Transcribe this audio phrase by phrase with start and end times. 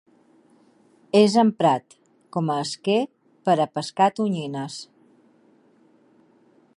[1.19, 1.93] És emprat
[2.37, 2.97] com a esquer
[3.49, 4.79] per a pescar tonyines.